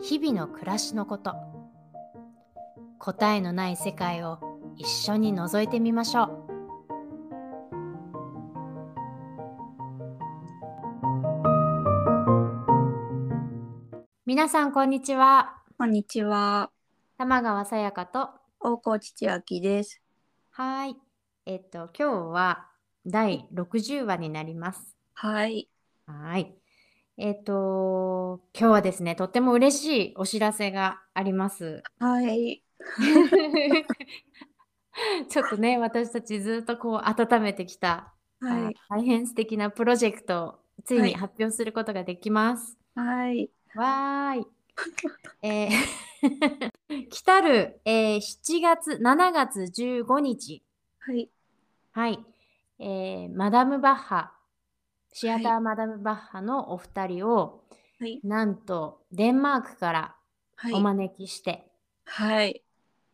[0.00, 1.34] 日々の暮らしのこと
[2.98, 4.38] 答えのない世界を
[4.76, 6.48] 一緒に覗いてみましょう
[14.24, 16.70] 皆さんこんにちはこんにちは。
[17.18, 20.02] 玉川さやかと大河内千秋です。
[20.50, 20.96] はい
[21.46, 22.68] えっと今日は
[23.06, 25.68] 第60話になりますはい。
[26.06, 26.57] はい
[27.20, 32.62] えっと今日はですねとっても嬉しいお知らせがありますはい。
[35.28, 38.74] ちょっとね私たちずっとこう温めてきた、はい。
[38.90, 42.78] あ大変素敵なプロジェクトをついに発表することができます。
[42.94, 43.50] はい。
[43.74, 44.46] わーい。
[45.42, 45.70] えー
[47.10, 50.62] 来たる、えー7月7月15日
[51.00, 51.28] はい。
[51.92, 52.24] はい、
[52.78, 54.37] えーマダム・バッハ
[55.12, 57.62] シアターはマダム・バッハのお二人を、
[58.00, 58.20] はい。
[58.22, 60.16] なんとデンマークから
[60.56, 60.74] はい。
[60.74, 61.66] お招きして、
[62.04, 62.62] はい。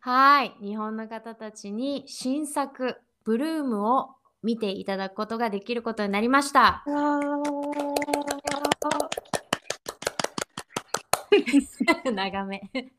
[0.01, 4.11] はい、日本の方たちに新作ブルームを
[4.42, 6.84] 見ていただくことができることになりました。
[12.14, 12.70] 長め。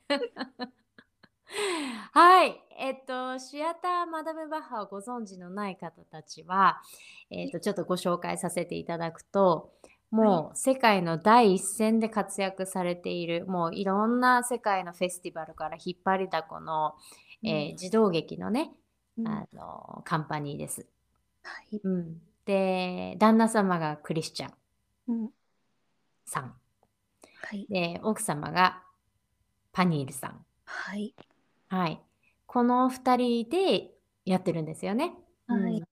[2.12, 6.82] はい、えっと、シアターマダム・バッハをご存知のない方たちは、
[7.30, 9.72] えっと、ちょっとご紹介させていただくと、
[10.12, 16.96] もう世界の第一線で活躍されている、もういろんな世界のフェスティバルから引っ張りだこの、
[17.44, 18.72] えー児童劇のね、
[19.18, 20.86] うんあのカンパニーです。
[21.44, 21.80] はい。
[21.84, 24.54] うん、で、旦那様がクリスチャン
[25.08, 25.30] うん
[26.26, 26.56] さん。
[27.42, 27.66] はい。
[27.70, 28.84] で、奥様が
[29.72, 30.46] パニールさん。
[30.66, 31.14] はい。
[31.70, 32.02] はい。
[32.56, 33.92] この2人で
[34.26, 35.14] やってるんですよね。
[35.48, 35.86] はいうん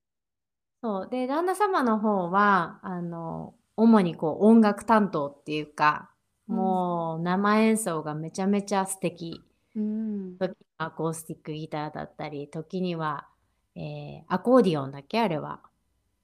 [0.82, 1.10] そう。
[1.10, 6.10] で、旦那様の方は、あの、主にこう音楽担当っていうか、
[6.48, 9.42] うんもう生演奏がめちゃめちゃ素敵。
[9.76, 10.40] うん。
[10.40, 13.30] 時アコースティックギターだったり、時には、
[13.76, 15.20] えーアコーディオンだっけ？
[15.22, 15.62] あれは。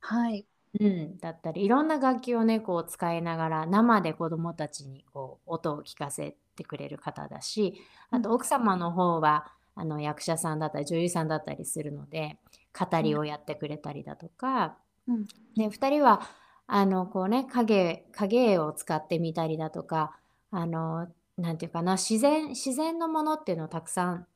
[0.02, 0.46] はい。
[0.80, 12.38] うん、だったりいろんな楽器をねこう使いながら生で子どもたちにこう音を聞かせてくれる方だしあとうん奥様の方はあの役者さんだったり女優さんだったりするので
[12.78, 16.22] 語りをやってくれたりだとか、うんで2人は
[16.68, 20.20] あのこうね影影絵を使ってみたりだとか
[20.52, 21.08] あの
[21.38, 24.28] なんていうかな自然自然のものっていうのをたくさん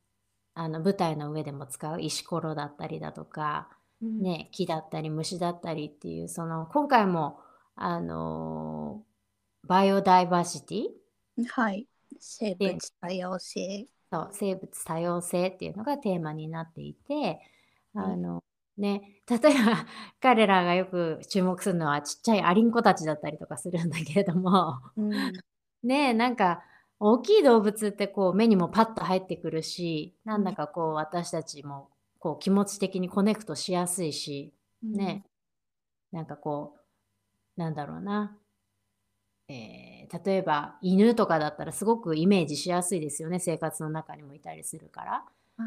[0.54, 3.68] あの舞台の上でも使う石ころだったりだとか。
[4.02, 4.20] うん。
[4.22, 7.38] ね、木だったり虫だったりっていうその今回も
[7.76, 9.14] あのー
[9.66, 10.88] バイオダイバーシティ
[11.48, 11.86] はい。
[12.20, 13.86] 生物多様性。
[14.14, 17.40] そう生物多様性っていうのがテーマになっていて
[17.94, 18.44] あの、
[18.78, 19.86] ね、 例えば
[20.20, 25.10] 彼らがよく注目するのはちっちゃいアリンコたちだったりとかするんだけれどもうん。
[25.82, 26.62] ねなんか
[26.98, 35.24] 大きい動物ってこう目にもパッと入ってくるしなんだかこう私たちもこう気持ち的にコネクトしやすいしね、
[36.12, 36.76] なんかこ
[37.56, 38.36] う、なんだろうな、
[39.48, 39.94] えー
[40.24, 45.24] 例えば犬とかだったらすごくイメージしやすいですよね、生活の中にもいたりするから。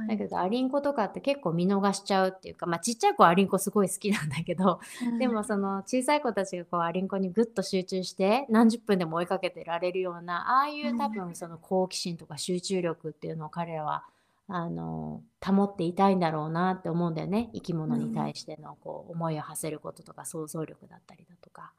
[0.08, 4.80] だけど、アリンコとかって結構見逃しちゃうっていうか、まあちっちゃい子はアリンコすごい好きなんだけど、
[5.20, 14.04] でもその小さい子たちがこうアリンコにぐっと集中して何十分でも追いかけてられるような、ああいう多分その好奇心とか集中力っていうのを彼らは
[14.48, 17.50] あの保っていたいんだろうなって思うんだよね。
[17.54, 21.74] 生き物に対してのこう思いを馳せることとか想像力だったりだとか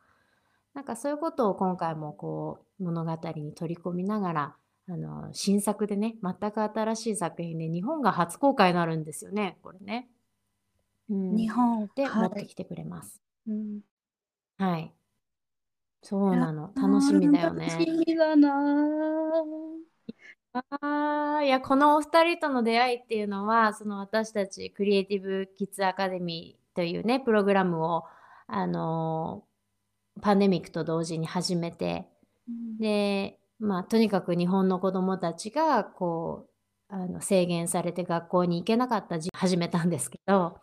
[0.74, 4.56] なんかそういうことを今回もこう物語に取り込みながら
[4.88, 10.08] あの新作でね全く新しい作品で日本が初公開になるんですよねこれね。
[11.10, 12.22] うん、日本で、はい。
[12.22, 13.20] 持ってきてくれます。
[13.46, 13.80] うん
[14.58, 14.92] はい。
[16.02, 16.72] そうなの。
[16.74, 17.70] 楽しみだよ楽ね。
[17.70, 18.54] しみだな
[20.52, 28.04] あーいや、このお二人との出会いっていうのは、その私たちクリエイティブ・キッズ・アカデミーというね、プログラムを、
[28.46, 29.47] あのー
[30.20, 32.80] パンデミックと同時に始めて、ぁ。
[32.80, 36.50] で、まあ、とにかく日本の子どもたちが、こう、
[36.90, 40.58] あの制限されて学校に行けなかった時始めたんですけど、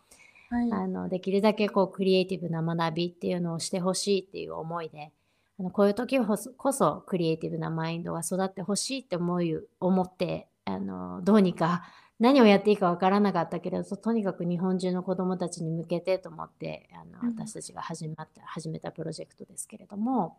[0.50, 0.72] はい。
[0.72, 5.12] あのできるだけこうクリエイティブな学びっていうのをしてほしいっていう思いで
[5.58, 11.84] あのこういう時こそこそクリエイティブなマインドが育ってほしいって思い思ってあのどうにか
[12.18, 20.38] 何をやっていいかわからなかったけれどとにかく日本中の子どもたちに向けてと思ってあの、うん私たちが始まった始めたプロジェクトですけれども、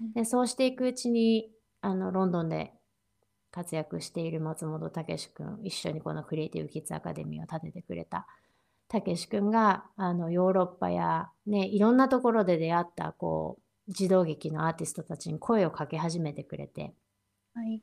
[0.00, 2.72] うんでそうしていくうちにあのロンドンで
[3.50, 8.26] 活躍している松本武史君一緒にこのクリエイティブキッズアカデミーを立ててくれた
[8.88, 16.94] 武史君があのヨーロッパや、ね、いろんなところで出会ったこう児童劇のアーティストたちに声をかけ始めてくれて
[17.54, 17.82] はい。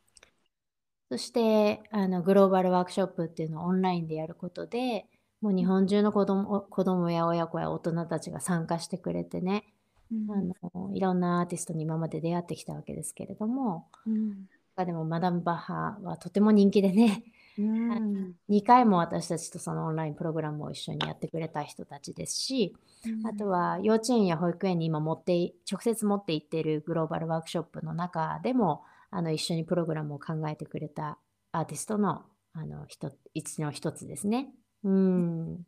[1.10, 5.06] そしてあのグローバルワークショップっていうのをオンラインでやることで
[5.42, 9.66] もう日本中の子ども子供や親子や大人たちが参加してくれてね
[10.12, 10.52] うん。
[10.62, 14.48] あのいろんなアーティストに今まで出会ってきたわけですけれどもうん。
[14.76, 17.24] 中でもマダム・バッハはとても人気でね
[17.58, 18.36] うん。
[18.50, 22.76] 2回も私たちとそのオンラインプログラムを一緒にやってくれた人たちですし
[23.24, 28.84] あとは幼稚園や保育園に今持ってい直接持って行っているグローバルワークショップの中でも
[29.16, 31.18] あの一緒にプログラムを考えてくれた
[31.54, 34.50] アーティストのあの一つの一つですね。
[34.84, 35.66] うん。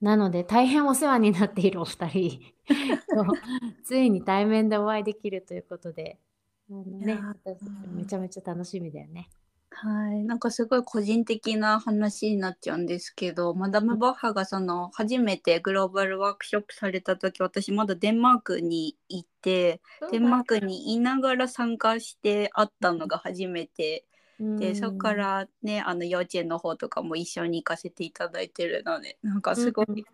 [0.00, 2.40] なので大変お世話になっているお二人。
[3.10, 3.26] と
[3.82, 6.20] ついに対面でお会いできるということで。
[6.68, 7.20] ね
[7.92, 9.28] めちゃめちゃ楽しみだよね。
[9.78, 24.06] はい、なんかすごい個人的な話になっちゃうんですけどマダム・バッハがその初めてグローバルワークショップされた時私まだデンマークに行ってデンマークにいながら参加して会ったのが初めて。
[24.38, 30.04] でそこか、らねあの幼稚園の方とかも一緒に行かせていただいてるのでなんかすごい、うん。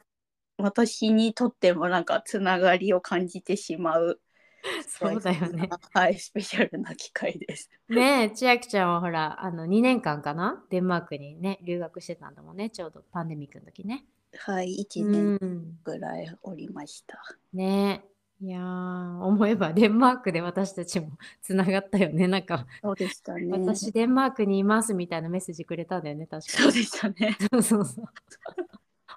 [0.59, 4.21] 私にとってもなんかつながりを感じてしまう
[4.87, 5.69] そうだよね。
[5.93, 7.71] はいスペシャルな機会です。
[7.89, 14.05] ねえ、千秋ちゃんはほら、あの2年間かな、デンマークにね、留学してたんだもんね、ちょうどパンデミックの時ね。
[14.39, 15.79] はい1う年ん。
[15.85, 17.19] ぐらいおりました。
[17.53, 18.13] ねえ。
[18.45, 21.11] いやー、思えばデンマークで私たちも
[21.43, 22.27] つながったよね。
[22.27, 23.47] なんか、そうでしたね。
[23.53, 27.37] 私デンマークにいますみたいなメッセージくれたんだよね、確かそうでしたね。
[27.53, 28.05] そうそうそう。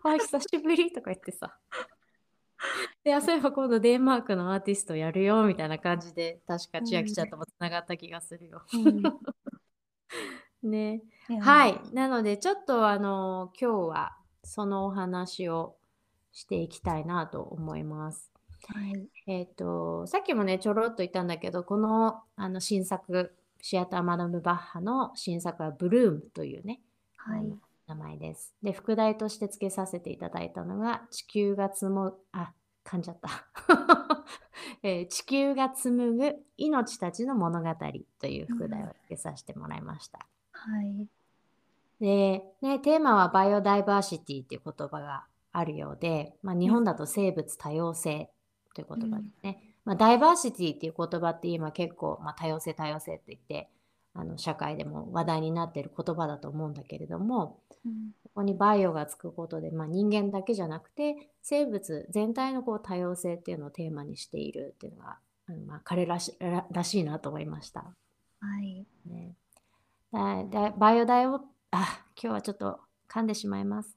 [0.04, 1.58] あ、久しぶりとか言ってさ。
[3.04, 8.64] で、あ、そういえば今度デンマークのアーティストやるよみたいな感じで、確か千秋ちゃんともつながった気がするよ。
[10.64, 11.02] ね。
[11.42, 11.80] はい。
[11.94, 15.78] なので、ちょっとあの、今日はそのお話を
[16.32, 18.32] していきたいなと思います。
[18.68, 19.08] はい。
[19.28, 26.82] えっ、と、さっきもね、ちょろっと言ったんだけど、このあの新作、シアター・マダム・バッハの新作はブルームというね、
[27.18, 27.46] はい。
[27.88, 28.54] 名前です。
[28.64, 32.54] で、副題として付けさせていただいたのが、地球が紡ぐ、あ、
[32.84, 33.30] 噛んじゃった。
[34.84, 37.76] えー地球が紡ぐ命たちの物語
[38.20, 40.20] という副題を付けさせてもらいました。
[40.52, 41.08] はい。
[42.00, 48.30] で、ね、テーマはバイオダイバーシティっていう言葉があるようで、まあ、日本だと生物多様性
[48.74, 49.76] という言葉ですね。
[49.86, 53.70] まあ、ダイバーシティっていう言葉って今結構、まあ、多様性多様性って言って
[54.16, 57.92] あの社会でも話題になっている言葉だと思うんだけれどもうん
[58.36, 67.86] ここにバイオがつくことで、まあ、人間だけじゃなくて生物全体のこう多様性っていうのをテーマにしているっていうのが、あのまあ、彼らしららしいなと思いました。
[68.42, 68.86] はい。
[69.06, 69.36] ね、
[70.12, 71.40] だだバイオダイオ、あ、
[71.72, 73.96] 今日はちょっと噛んでしまいます。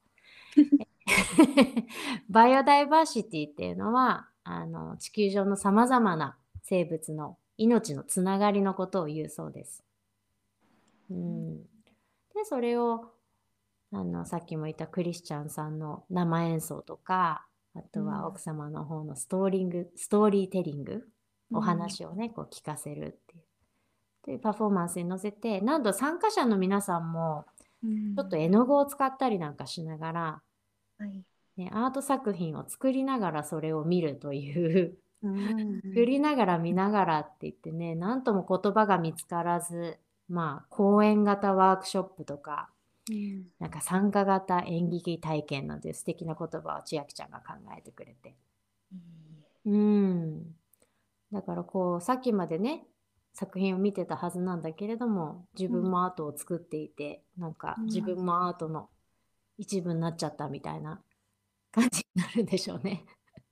[2.31, 9.85] バイオダイバーシティっていうのは、あの地球上のさまざまな生物の命のつながりのことを言うそうです。
[11.11, 13.13] うん、で、それを
[13.93, 18.07] あのさっきも言ったクリスチャンさんの生演奏とか、あとうん。
[18.07, 21.09] は奥様の方のストーリング、ストーリーテリング、
[21.53, 23.43] お話をね、こう聞かせるっていう。
[24.25, 27.47] というパフォーマンスに乗せて、なんと参加者の皆さんも、
[27.83, 28.15] うん。
[28.15, 30.43] ちょっと絵の具を使ったりなんかしながら、
[30.99, 31.23] はい。
[31.57, 35.81] ね、アート作品を作りながらそれを見るという、うん。
[35.95, 42.71] 作りながら見ながらって言ってね、なんとも言葉が見つからず、まあ、講演型ワークショップとか、
[43.11, 48.37] うんなんか参加型演劇体験なんて素敵な言葉を千秋ちゃんが考えてくれて。
[49.65, 50.43] うん。
[51.33, 52.87] だからこう、さっきまでね、
[53.35, 58.89] 作品を見てたはずなんだけれども、自分もアートを作っていて、なんかうん自分もアートの
[59.59, 61.01] 一部になっちゃったみたいな
[61.71, 63.05] 感じになるんでしょうね。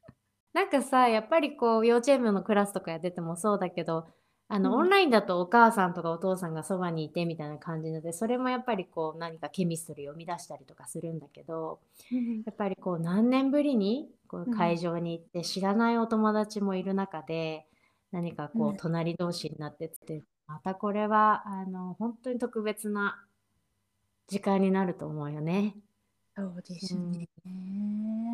[0.52, 4.08] なんかさ、やっぱりこう、幼稚園部のクラスとかやっててもそうだけど、
[4.48, 4.78] あの、うん。
[4.78, 17.66] オンラインだとお母さんとかお父さんがそばにいてみたいな感じなので、それもやっぱりこう、何かケミストリーを生み出したりとかするんだけど、うんやっぱりこう何年ぶりにこううん会場に行って知らないお友達もいる中で
[18.12, 23.26] 何かこううん隣同士になってってまたこれはあの本当に特別な
[24.28, 25.74] 時間になると思うよね。
[26.36, 27.28] そうですね。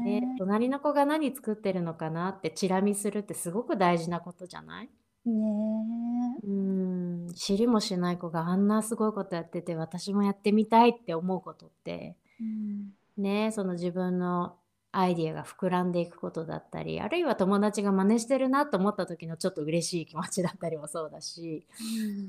[0.05, 4.91] で、隣の子が何作ってるのかなってチラ見するってすごく大事なことじゃない？
[5.31, 12.93] ねうーん、知りもしない子があんなすごいことやってて、私もやってみたいって思うことって、うん。
[13.17, 14.57] ね、その自分の
[14.91, 21.67] アイディアが膨らんでいくことだったり、あるいは友達が真似してるなと思った時のちょっと嬉しい気持ちだったりもそうだし、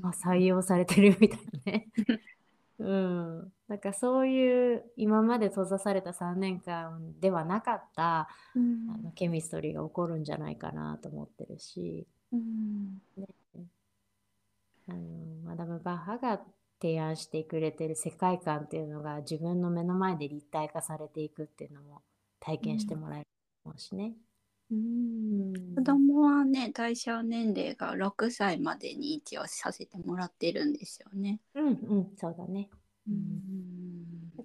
[0.02, 1.88] あ、採用されてるみたいなね。
[2.78, 3.52] うん。
[3.68, 13.00] なんかそういう今まで閉ざされた3年間ではなかったうんあのケミストリーが起こるんじゃないかなと思ってるし、うん。
[14.86, 14.98] あの
[15.44, 16.40] マダム・バッハが
[16.80, 22.02] 提案してくれてる世界観っていうのが自分の目の前で立体化されていくっていうのも
[22.40, 23.26] 体験してもらえる
[23.64, 24.12] と思うしね。
[24.70, 24.78] うん。
[25.54, 25.74] うん。
[25.76, 31.40] 子供はね対象年齢が6歳までに一応させてもらってるんですよね。
[31.54, 32.68] うんうん、そうだね。
[33.08, 33.83] うん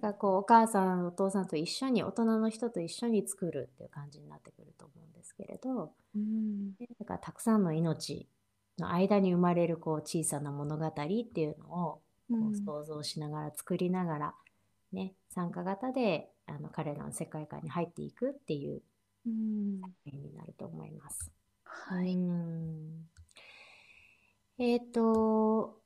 [0.00, 8.26] からこうお母さんお父さんと一緒に大人の人と一緒に作るっていう感じになってくると思うんですけれどうんねだからたくさんの命
[8.78, 14.34] の間に生まれるこう小さな物語っていうのをこう想像しながら作りながら、
[14.92, 18.80] ね、参加型であの彼らの世界観に入っていくっていう
[19.26, 21.30] うん絵になると思います。
[21.64, 22.14] はい。
[22.14, 23.06] うん
[24.58, 25.79] えっ、と、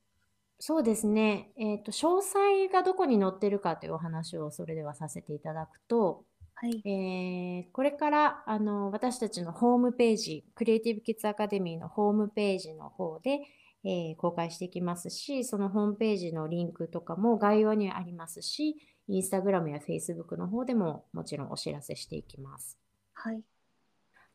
[0.67, 6.81] そうですね、えっ、と、詳細がどこに載ってるかというお話をそれではさせていただくと、はい。
[6.89, 13.41] えーこれからあの私たちのホームページ、クリエイティブ・キッズ・アカデミーのホームページの方で、
[13.85, 18.75] えー公開していきますし、そのホームページのリンクとかも概要にありますし、
[19.07, 22.79] インスタグラムやフェイスブックの方でももちろんお知らせしていきます。
[23.13, 23.43] はい。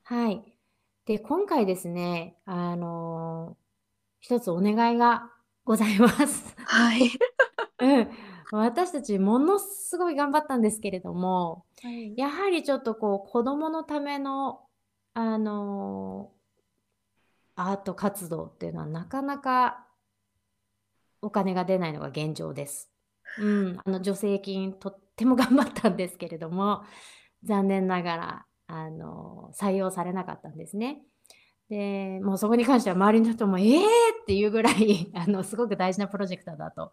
[0.03, 0.43] はい。
[1.07, 3.57] で、今回ですね、あの
[4.19, 5.31] 一つお願いが
[5.69, 6.55] ございます。
[6.65, 7.11] はい。
[7.77, 8.09] うん。
[8.51, 12.17] 私たちものすごい頑張ったんですけれども、はい。
[12.17, 14.65] やはりちょっとこう子供のための、
[15.13, 16.31] あの
[17.55, 19.85] アート活動っていうのはなかなか
[21.21, 22.91] お金が出ないのが現状です。
[23.37, 26.83] うん、あの助成金とっても頑張ったんですけれども
[27.43, 31.03] 残念ながらあの採用されなかったんですね。
[31.69, 33.77] でもうそこに関しては周りの人も「えー!」
[34.21, 36.91] っていうぐらい あのすごく大事なプロジェクトだと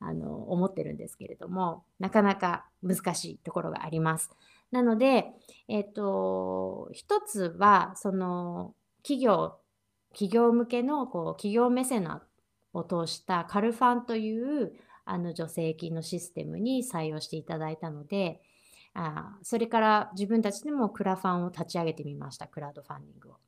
[0.00, 4.30] あの思ってるんですけれどもなかなか難しいところがあります。
[4.70, 5.32] なので、
[5.66, 9.56] えっと、一つはその企業
[10.12, 12.22] 企業向けのこう企業メセナ
[12.74, 14.74] を通したカルファンという
[15.06, 18.42] あの助成金のシステムに採用していただいたので
[18.92, 23.47] あそれから自分たちでもクラファンを立ち上げてみましたクラウドファンディングを。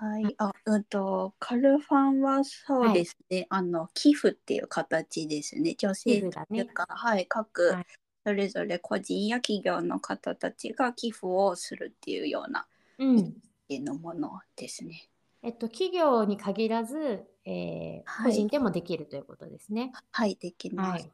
[0.00, 0.32] はい。
[0.38, 3.48] あ、うんと、カルファンはそうですね。
[3.50, 5.74] あの、寄付っていう形ですね。
[5.76, 7.26] 女性というか、はい。
[7.26, 7.86] 各はい、
[8.24, 12.66] それぞれ個人や企業の方たちが寄付をするっていうような、
[12.98, 13.34] うん
[13.70, 15.08] のものですね。
[15.42, 19.92] えっと、企業に限らず、えーはい個人でもできるということですね。
[20.12, 21.08] はい、できます。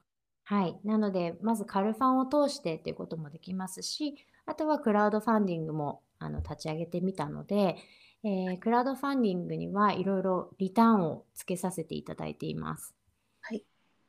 [0.47, 0.67] はい。
[0.67, 0.81] はい。
[0.85, 4.15] なので、まずカルファンを通してということもできますし、
[4.45, 7.77] あとはクラウドファンディングもあの立ち上げてみたので、
[8.25, 12.95] えークラウドファンディングにはいろいろリターンをつけさせていただいています。
[13.43, 13.65] はい。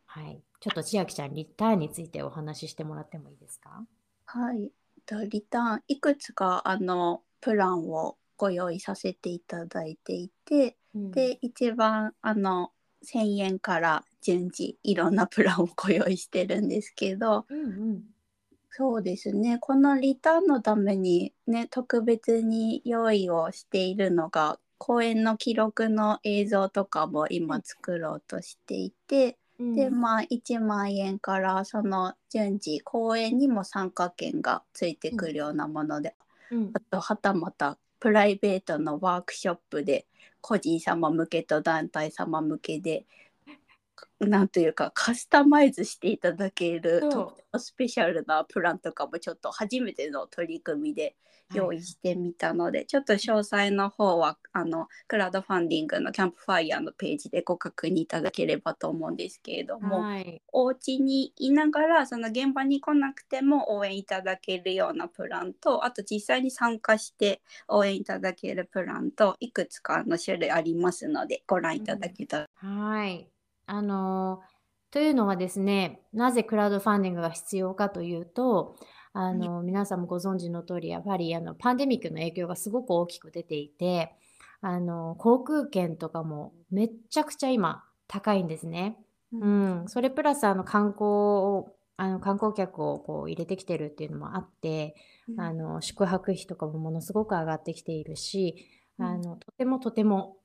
[0.05, 0.41] はい。
[0.61, 3.85] ちょっと千秋ちゃん、リターンについてお話ししてもらってもいいですか？
[4.25, 4.71] はい。
[5.05, 12.71] とリターンいくつかあのプランをご用意させていただいていて、うんで一番あの
[13.03, 18.03] 1,000円から順次いろんなプランをご用意してるんですけどうんうん。
[18.77, 19.57] そうですね。
[19.57, 29.75] このリターンのためにね特別に用意をしているのが公演の記録の映像とかも今作ろうとしていて、うん。
[29.75, 36.13] でまあ1万円からその順次公演にも参加券がついてくるようなもので、
[36.51, 36.71] うん。
[36.73, 40.05] あとはたまたプライベートのワークショップで
[40.41, 43.05] 個人様向けと団体様向けで
[44.19, 51.15] なんというかカスタマイズしていただけるそうとってもスペシャルなプランとかもちょっと初めての取り組みで
[51.53, 60.41] 用意してみたので、ちょっと詳細の方はあのクラウドファンディングのキャンプファイヤーのページでご確認いただければと思うんですけれども、はい。
[60.51, 73.29] お家にいながらその現場に来なくても応援いただけるようなプランとあと実際に参加して応援いただけるプランといくつかの種類ありますのでご覧いただけたら、はい。
[73.65, 74.41] あの
[74.91, 78.77] というのはですね、なぜクラウドファンディングが必要かというと、
[79.13, 84.15] あの皆さんもご存知の通り、やっぱりあのパンデミックの影響がすごく大きく出ていて、
[84.61, 88.97] あの航空券とかもめっちゃくちゃ今高いんですね。
[89.33, 91.65] うん、それプラスあの観光
[91.97, 94.95] あの観光客をこう入れてきてるっていうのもあって、
[95.37, 98.67] あの宿泊費とかもものすごく上がってきているし、
[98.99, 99.05] うん。
[99.05, 100.37] あのとてもとても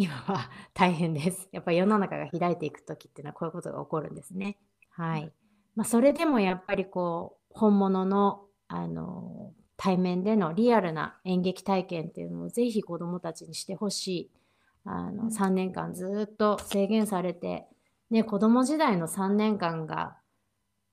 [0.00, 1.46] 今は 大変です。
[1.52, 4.58] やっぱり世の中が開いていく時っていうのはこういうことが起こるんですね。
[4.88, 5.30] はい。
[5.76, 14.30] まあ、それでもやっぱりこう本物のあの対面でのリアルな演劇体験っていうのをぜひ子どもたちにしてほしい。
[14.84, 17.68] あのうん3年間ずっと制限されて、
[18.08, 20.16] ね、子供時代の3年間が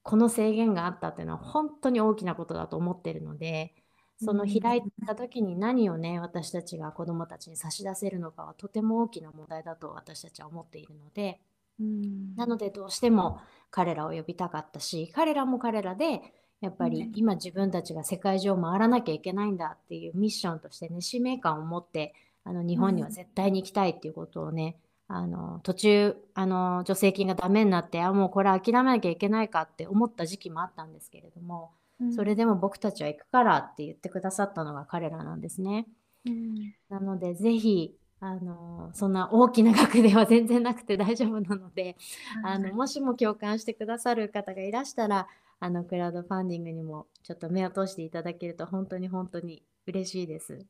[0.04, 3.74] この制限があったっていうのは本当に大きなことだと思ってるので、
[4.18, 11.40] そのうん開いた時に何をね、私たちが子どもたちに差し出せるのかはとても大きな問題だと私たちは思っているので、
[11.80, 12.36] うん。
[12.36, 16.22] なのでどうしても彼らを呼びたかったし、彼らも彼らで
[16.62, 17.12] やっぱりうん。
[17.16, 31.72] 今自分たちが世界中を回らなきゃいけないんだっていうミッションとしてね、使命感を持ってあの日本には絶対に行きたいっていうことをね、あの途中あの助成金がダメになってあもうこれ諦めなきゃいけないかって思った時期もあったんですけれども、
[32.16, 35.88] それでも僕たちは行くからって言ってくださったのが彼らなんですね。
[36.26, 41.96] うんなのでぜひあのそんな大きな額では全然なくて大丈夫なので、
[42.44, 45.28] あのもしも共感してくださる方がいらしたら
[45.60, 50.66] あのクラウドファンディングにもちょっと目を通していただけると本当に本当に嬉しいです。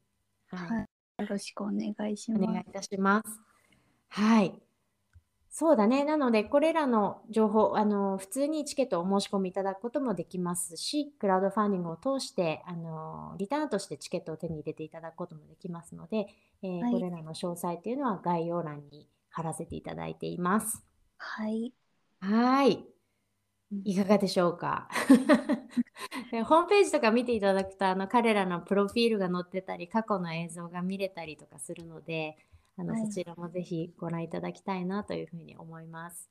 [0.49, 0.87] はい、はい
[1.19, 2.67] よろしくお願いしお願ます。
[2.67, 3.39] いいたします。
[4.09, 4.66] はい。
[5.49, 6.03] そうだね。
[6.05, 16.27] なので、これらの情報、あの、普通にチケットをお申し込みいただくこともできますし、クラウドファンディングを通して、あの、リターンとしてチケットを手に入れていただくこともできますので、
[16.61, 20.83] えーはいこれらの詳細というのは概要欄に貼らせていただいています。
[21.17, 21.73] はい。
[22.19, 22.87] はい。
[23.85, 24.87] いかがでしょうか？
[26.31, 32.37] で ホームページとか見ていただくとあの彼らのプロフィールが載ってたり過去の映像が見れたりとかするので
[32.77, 36.29] あの、はいそちらもぜひご覧いただきたいなというふうに思います。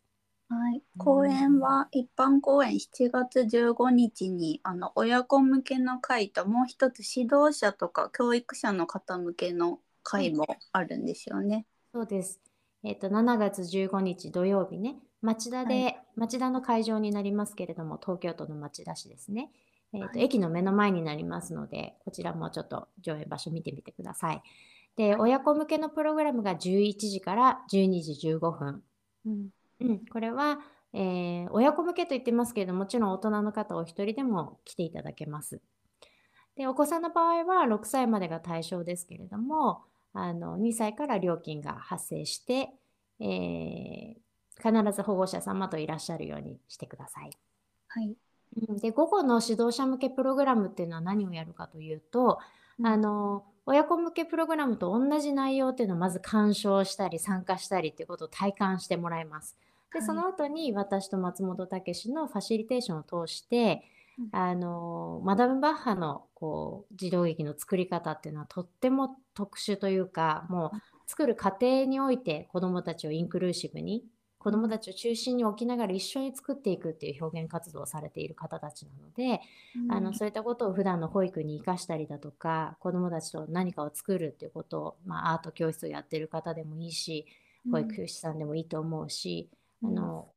[0.48, 11.66] はい、公演は一般公演7月15日にあの親子向けの会ともう一つ指導者とか教育者の方向けの会もあるんですよね。
[11.92, 12.40] そうです。
[12.84, 19.50] えっ、と7月15日土曜日ね町田で、は町田の会場になりますけれども東京都の町田市ですね。
[19.92, 24.42] えーとはい駅の目の前になりますのでこちらもちょっと上演場所見てみてください。
[24.96, 28.82] で親子向けのプログラムが11時から12時15分。
[29.26, 29.48] うん、
[29.80, 30.58] うん、これは、
[30.92, 35.60] えー親子向けと言ってますけれども、もちろん大人の方お一人でも来ていただけます。
[36.56, 39.82] で、お子さんの場合は6歳までが対象ですけれども、
[40.14, 42.70] あの2歳から料金が発生して、
[43.20, 44.26] えー
[44.58, 47.30] 必ず保護者様といらっしゃるようにしてください。
[47.88, 48.16] はい。
[48.68, 52.38] うんで、午後の指導者向けプログラムっていうのは何をやるかというと、
[52.82, 59.56] あの親子向けプログラムと同じ内容っていうのをまず鑑賞したり参加したりっていうことを体感してもらいます。
[59.92, 60.06] で、はい。
[60.06, 63.82] その後に私と松本武史のファシリテーションを通して、
[64.18, 64.28] うん。
[64.30, 74.04] あのマダム・バッハのこう児童劇の作り方っていうのはとっても特殊というかもう作る過程において子どもたちをインクルーシブに
[74.46, 79.40] 子どもたちを中心に置きながら一緒に作っていくっていう表現活動をされている方たちなので、
[79.88, 87.26] あのそういったことを普段の保育に生かしたりだとか子どもたちと何かを作るっていうことを、まあ、アート教室をやってる方でもいいし
[87.72, 89.50] 保育士さんでもいいと思うし、
[89.82, 90.28] あの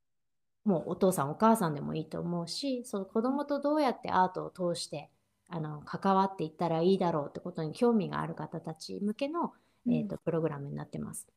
[0.66, 5.12] もうお父さんお母さんでもいいと思うしその子どもとどうやってアートを通して
[5.50, 9.54] あの関わっていったらいいだろうってことに興味がある方たち向けの、
[9.88, 11.28] えーとプログラムになってます。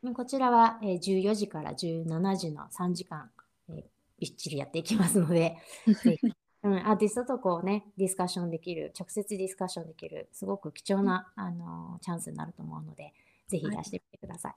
[0.00, 0.14] はい。
[0.14, 3.30] こちらは、えー14時から17時の3時間、
[3.68, 3.82] えー
[4.18, 5.56] びっちりやっていきますので、
[6.62, 13.14] うん、アーティストとこうね、ディスカッションできる、直接ディスカッションできる、すごく貴重な、あのーチャンスになると思うので、
[13.48, 14.54] ぜひいらしてみてください。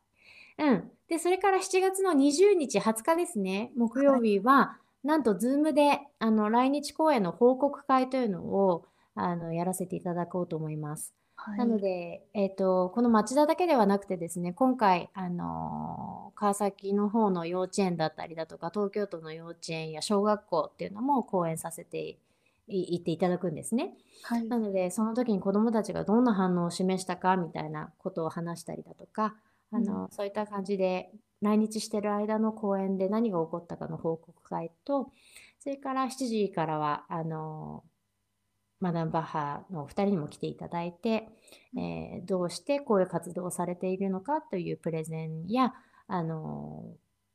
[0.64, 0.92] うん。
[1.08, 11.14] で、それから7月の20日、20日ですね、木曜日は、なんと、ズームで、あの、来日公演の報告会というのを、あの、やらせていただこうと思います。
[11.46, 11.58] はい。
[11.60, 22.18] なので、えっと、この町田だけではなくてですね、今回、あのー川崎の方の幼稚園だったりだとか、東京都の幼稚園や小学校っていうのも講演させて
[22.68, 23.94] いいっていただくんですね。
[24.24, 24.46] はい。
[24.46, 29.36] なので、その時に子どもたちがどんな反応を示したかみたいなことを話したりだとか、
[29.72, 31.10] あのそういった感じで
[31.42, 35.12] 来日してる間の講演で何が起こったかの報告会と、
[35.60, 37.84] それから7時からは、あの
[38.86, 41.28] マダム・バッハのお二人にも来ていただいて、
[41.76, 45.74] えーどうしてこういう活動をされているのかというプレゼンや、
[46.08, 46.86] あの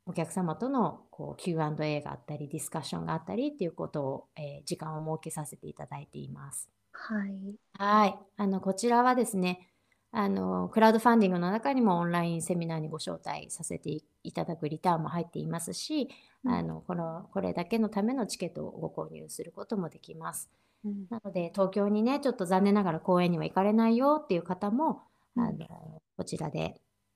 [0.05, 6.69] お客様とのこう Q&A があったり、ディスカッションがあったりっていうことを、えー時間を設けさせていただいています。
[6.93, 7.55] はい。
[7.77, 8.15] はい。
[8.37, 9.67] あの、こちらはですね、
[10.13, 13.89] あのクラウドファンディングの中にもオンラインセミナーにご招待させて
[14.23, 16.09] いただくリターンも入っていますし、
[16.43, 20.49] うん、あのこのこれだけのためのチケットをご購入することもできます。
[20.83, 25.03] うん、なので東京にねちょっと残念ながら公演には行かれないよっていう方も、
[25.35, 26.75] うん、あのこちらで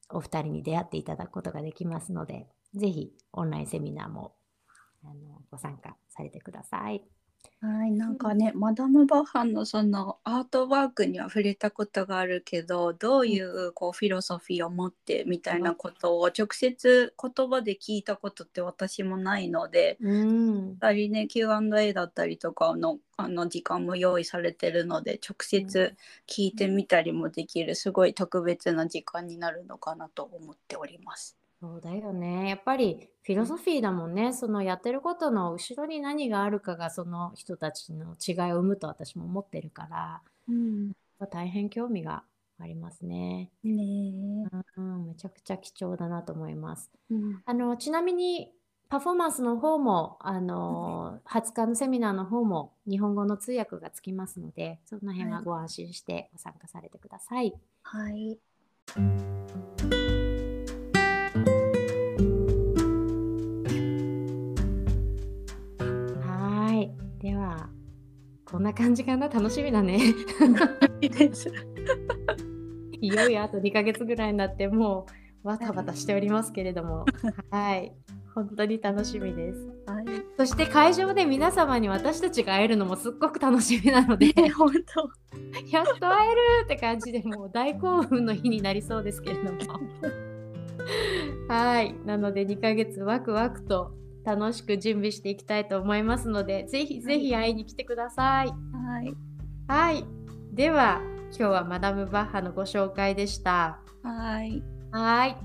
[0.10, 4.36] お二人に出会っていただくことができますのでぜひオンラインセミナーも
[5.04, 7.15] あのご参加されてください。
[7.62, 25.96] はい、なんかね、マダム・バッハのそのアートワークには触れたことがあるけどどういうこうフィロソフィーを持ってみたいなことを直接言葉で聞いたことって私もないので、うん、2人ね Q&A だったりとかのあの時間も用意されてるので直接
[26.28, 31.38] 聞いてみたりもできるすごい特別な時間になるのかなと思っております。
[31.66, 32.50] そうだよね。
[32.50, 34.34] やっぱりフィロソフィーだもんね。
[34.34, 40.92] そのやってることの後ろに何があるかがその人たちの違いを生むと私も思ってるから、うん、
[41.32, 42.24] 大変興味が
[42.60, 43.50] ありますね。
[43.64, 44.48] ね
[44.78, 46.92] うん、めちゃくちゃ貴重だなと思います。
[47.10, 48.52] うん、あのちなみに
[48.88, 57.56] パフォーマンスの方もあの、20日のセミナーの方も日本語の通訳がつきますのでその辺はご安心してご参加されてください。
[57.82, 58.38] はい、
[68.56, 69.28] こんな感じかな？
[69.28, 70.00] 楽しみだね。
[73.02, 75.08] いよいよあと2ヶ月ぐらいになっても
[75.44, 77.04] うわたわたしておりますけれども、
[77.52, 77.92] はい、
[78.34, 79.60] 本当に楽しみです。
[79.88, 80.06] はい、
[80.38, 85.10] そして会場で皆様に私たちが会えるのもすっごく楽しみなので、本当
[85.70, 89.60] やっと会えるって感じでもう大興奮の日になりそうですけれども。
[91.50, 93.92] はい、なので2ヶ月ワクワクと
[94.26, 98.48] 楽しく準備していきたいと思いますので、ぜひぜひ会いに来てください。
[98.48, 98.54] は
[99.02, 99.14] い。
[99.68, 100.06] はい。
[100.54, 101.02] では、
[101.38, 103.80] 今日はマダム・バッハのご紹介でした。
[104.04, 104.64] はい。
[104.92, 105.38] はい。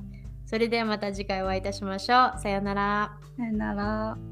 [0.47, 2.41] それではまた次回お会いいたしましょう。
[2.41, 3.17] さよなら。
[3.37, 4.30] さよなら。